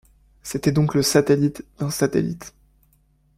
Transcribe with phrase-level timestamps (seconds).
[0.41, 2.55] C’était donc le satellite d’un satellite!